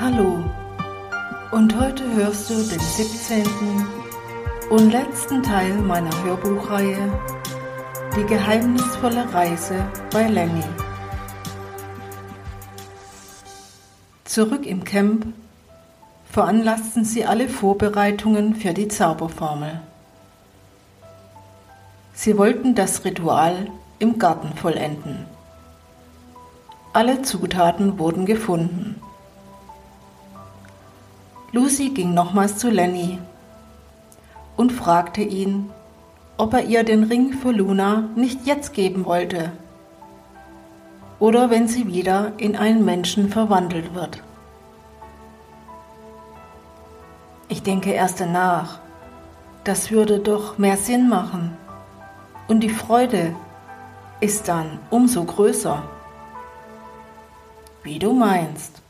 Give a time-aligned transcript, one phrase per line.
[0.00, 0.42] Hallo
[1.50, 3.44] und heute hörst du den 17.
[4.70, 7.12] und letzten Teil meiner Hörbuchreihe
[8.16, 10.64] Die geheimnisvolle Reise bei Lenny.
[14.24, 15.26] Zurück im Camp
[16.30, 19.82] veranlassten sie alle Vorbereitungen für die Zauberformel.
[22.14, 25.26] Sie wollten das Ritual im Garten vollenden.
[26.94, 28.89] Alle Zutaten wurden gefunden.
[31.52, 33.18] Lucy ging nochmals zu Lenny
[34.56, 35.70] und fragte ihn,
[36.36, 39.52] ob er ihr den Ring für Luna nicht jetzt geben wollte
[41.20, 44.22] oder wenn sie wieder in einen Menschen verwandelt wird.
[47.48, 48.80] Ich denke erst danach.
[49.64, 51.56] Das würde doch mehr Sinn machen.
[52.48, 53.36] Und die Freude
[54.20, 55.82] ist dann umso größer.
[57.82, 58.80] Wie du meinst.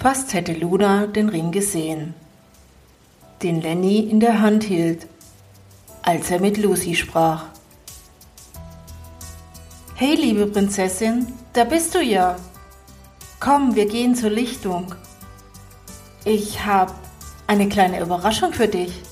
[0.00, 2.14] Fast hätte Luna den Ring gesehen,
[3.42, 5.06] den Lenny in der Hand hielt,
[6.00, 7.44] als er mit Lucy sprach.
[9.96, 12.36] Hey, liebe Prinzessin, da bist du ja.
[13.40, 14.94] Komm, wir gehen zur Lichtung.
[16.24, 16.94] Ich habe
[17.46, 19.02] eine kleine Überraschung für dich.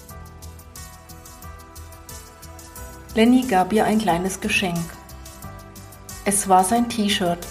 [3.14, 4.80] Lenny gab ihr ein kleines Geschenk.
[6.24, 7.46] Es war sein T-Shirt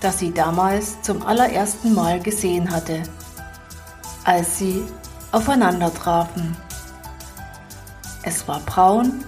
[0.00, 3.02] das sie damals zum allerersten Mal gesehen hatte,
[4.24, 4.84] als sie
[5.32, 6.56] aufeinander trafen.
[8.22, 9.24] Es war braun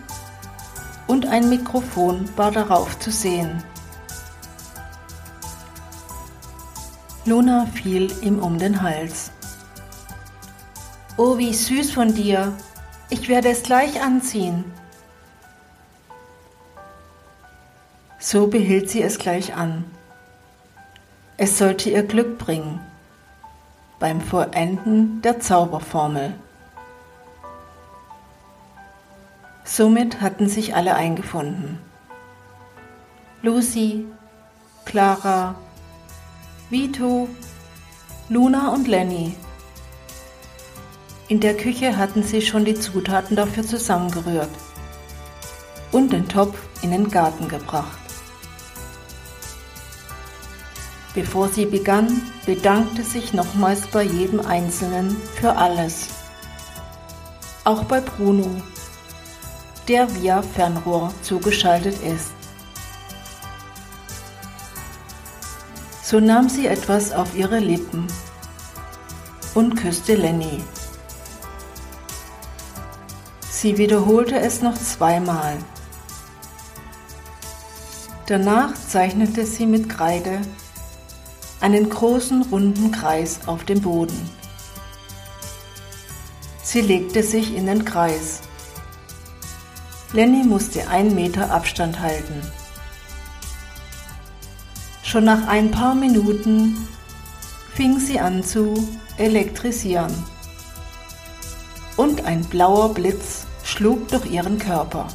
[1.07, 3.63] und ein Mikrofon war darauf zu sehen.
[7.25, 9.31] Luna fiel ihm um den Hals.
[11.17, 12.53] Oh, wie süß von dir.
[13.11, 14.65] Ich werde es gleich anziehen.
[18.19, 19.85] So behielt sie es gleich an.
[21.41, 22.81] Es sollte ihr Glück bringen
[24.01, 26.35] beim Vollenden der Zauberformel.
[29.63, 31.79] Somit hatten sich alle eingefunden.
[33.43, 34.05] Lucy,
[34.85, 35.55] Clara,
[36.71, 37.29] Vito,
[38.29, 39.37] Luna und Lenny.
[41.29, 44.51] In der Küche hatten sie schon die Zutaten dafür zusammengerührt
[45.93, 48.08] und den Topf in den Garten gebracht.
[51.19, 56.11] Bevor sie begann, bedankte sich nochmals bei jedem Einzelnen für alles.
[57.65, 58.49] Auch bei Bruno,
[59.89, 62.31] der via Fernrohr zugeschaltet ist.
[66.05, 68.07] So nahm sie etwas auf ihre Lippen
[69.57, 70.63] und küsste Lenny.
[73.51, 75.57] Sie wiederholte es noch zweimal.
[78.27, 80.43] Danach zeichnete sie mit Kreide
[81.61, 84.31] einen großen runden Kreis auf dem Boden.
[86.63, 88.41] Sie legte sich in den Kreis.
[90.13, 92.43] Lenny musste einen Meter Abstand halten.
[95.03, 96.87] Schon nach ein paar Minuten
[97.75, 100.13] fing sie an zu elektrisieren.
[101.97, 105.09] Und ein blauer Blitz schlug durch ihren Körper.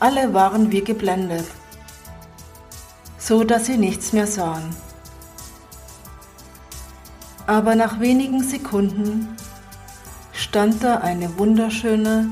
[0.00, 1.46] Alle waren wie geblendet
[3.24, 4.76] so dass sie nichts mehr sahen.
[7.46, 9.34] Aber nach wenigen Sekunden
[10.32, 12.28] stand da eine wunderschöne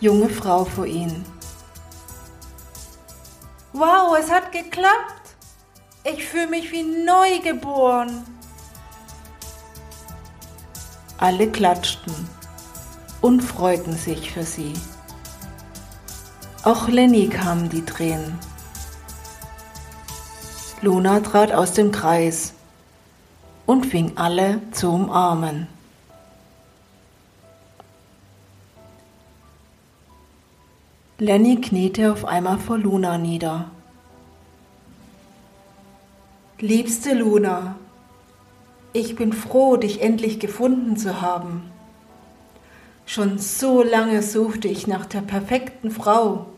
[0.00, 1.24] junge Frau vor ihnen.
[3.72, 5.36] Wow, es hat geklappt!
[6.02, 8.24] Ich fühle mich wie neugeboren.
[11.18, 12.14] Alle klatschten
[13.20, 14.74] und freuten sich für sie.
[16.64, 18.38] Auch Lenny kamen die Tränen.
[20.84, 22.52] Luna trat aus dem Kreis
[23.64, 25.66] und fing alle zu umarmen.
[31.18, 33.70] Lenny kniete auf einmal vor Luna nieder.
[36.58, 37.76] Liebste Luna,
[38.92, 41.62] ich bin froh, dich endlich gefunden zu haben.
[43.06, 46.53] Schon so lange suchte ich nach der perfekten Frau.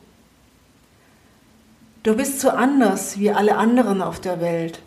[2.06, 4.78] Du bist so anders wie alle anderen auf der Welt.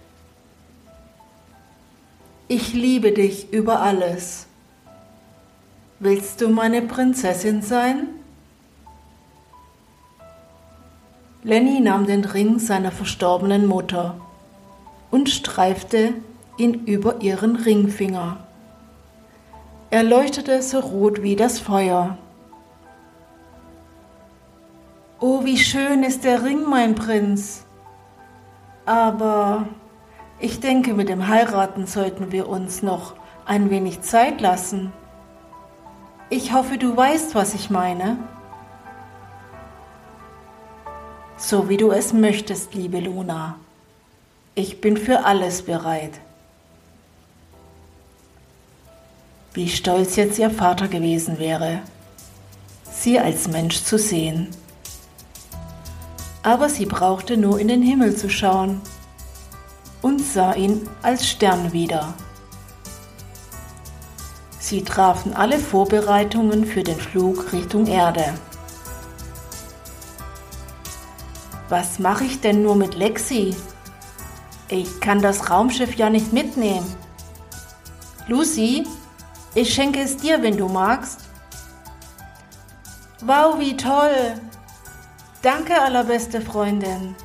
[2.48, 4.48] Ich liebe dich über alles.
[6.00, 8.08] Willst du meine Prinzessin sein?
[11.44, 14.16] Lenny nahm den Ring seiner verstorbenen Mutter
[15.12, 16.14] und streifte
[16.56, 18.38] ihn über ihren Ringfinger.
[19.90, 22.18] Er leuchtete so rot wie das Feuer.
[25.22, 27.66] Oh, wie schön ist der Ring, mein Prinz.
[28.86, 29.68] Aber
[30.40, 34.94] ich denke, mit dem Heiraten sollten wir uns noch ein wenig Zeit lassen.
[36.30, 38.18] Ich hoffe, du weißt, was ich meine.
[41.36, 43.58] So wie du es möchtest, liebe Luna.
[44.56, 46.22] Ich bin für alles bereit.
[49.54, 51.82] Wie stolz jetzt ihr Vater gewesen wäre,
[52.90, 54.48] sie als Mensch zu sehen.
[56.44, 58.82] Aber sie brauchte nur in den Himmel zu schauen
[60.02, 62.14] und sah ihn als Stern wieder.
[64.60, 68.34] Sie trafen alle Vorbereitungen für den Flug Richtung Erde.
[71.70, 73.56] Was mache ich denn nur mit Lexi?
[74.70, 76.86] Ich kann das Raumschiff ja nicht mitnehmen.
[78.28, 78.86] Lucy,
[79.56, 81.22] ich schenke es dir, wenn du magst.
[83.22, 84.40] Wow, wie toll!
[85.42, 87.16] Danke, allerbeste Freundin.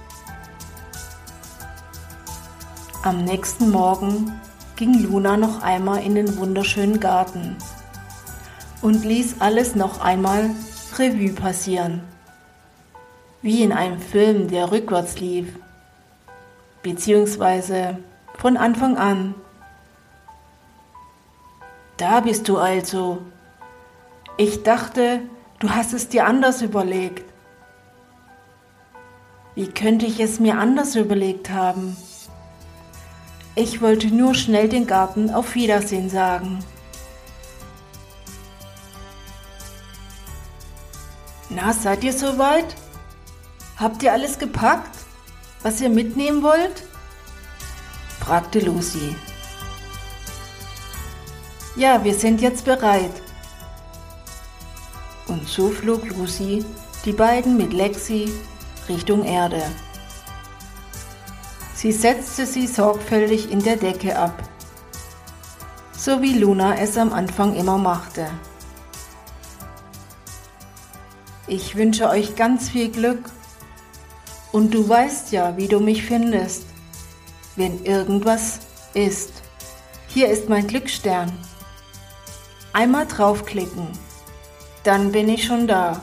[3.02, 4.40] Am nächsten Morgen
[4.76, 7.56] ging Luna noch einmal in den wunderschönen Garten
[8.82, 10.50] und ließ alles noch einmal
[10.96, 12.02] Revue passieren,
[13.42, 15.48] wie in einem Film, der rückwärts lief,
[16.84, 17.98] beziehungsweise
[18.38, 19.34] von Anfang an.
[21.96, 23.22] Da bist du also.
[24.36, 25.22] Ich dachte,
[25.58, 27.23] du hast es dir anders überlegt.
[29.54, 31.96] Wie könnte ich es mir anders überlegt haben?
[33.54, 36.58] Ich wollte nur schnell den Garten auf Wiedersehen sagen.
[41.50, 42.74] Na, seid ihr soweit?
[43.76, 44.98] Habt ihr alles gepackt,
[45.62, 46.82] was ihr mitnehmen wollt?
[48.18, 49.14] fragte Lucy.
[51.76, 53.22] Ja, wir sind jetzt bereit.
[55.28, 56.64] Und so flog Lucy,
[57.04, 58.32] die beiden mit Lexi,
[58.88, 59.62] Richtung Erde.
[61.74, 64.42] Sie setzte sie sorgfältig in der Decke ab,
[65.92, 68.26] so wie Luna es am Anfang immer machte.
[71.46, 73.30] Ich wünsche euch ganz viel Glück
[74.52, 76.64] und du weißt ja, wie du mich findest,
[77.56, 78.60] wenn irgendwas
[78.94, 79.32] ist.
[80.08, 81.32] Hier ist mein Glücksstern.
[82.72, 83.88] Einmal draufklicken,
[84.84, 86.02] dann bin ich schon da.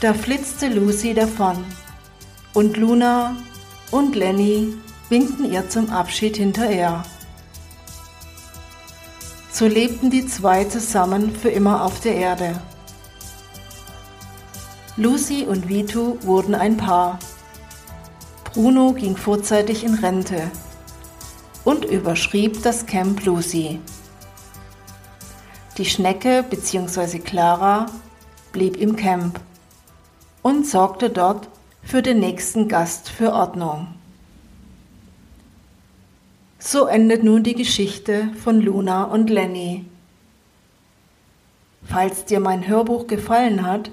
[0.00, 1.64] Da flitzte Lucy davon
[2.54, 3.36] und Luna
[3.90, 4.76] und Lenny
[5.08, 7.02] winkten ihr zum Abschied hinterher.
[9.52, 12.60] So lebten die zwei zusammen für immer auf der Erde.
[14.96, 17.18] Lucy und Vito wurden ein Paar.
[18.52, 20.48] Bruno ging vorzeitig in Rente
[21.64, 23.80] und überschrieb das Camp Lucy.
[25.76, 27.18] Die Schnecke bzw.
[27.18, 27.86] Clara
[28.52, 29.40] blieb im Camp
[30.42, 31.48] und sorgte dort
[31.82, 33.88] für den nächsten Gast für Ordnung.
[36.58, 39.84] So endet nun die Geschichte von Luna und Lenny.
[41.84, 43.90] Falls dir mein Hörbuch gefallen hat,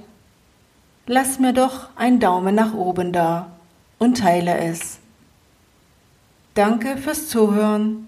[1.05, 3.51] lass mir doch einen Daumen nach oben da
[3.99, 4.99] und teile es.
[6.55, 8.07] Danke fürs Zuhören.